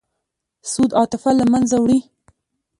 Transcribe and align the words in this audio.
سود 0.71 0.91
عاطفه 0.99 1.31
له 1.39 1.45
منځه 1.53 1.75
وړي. 1.79 1.99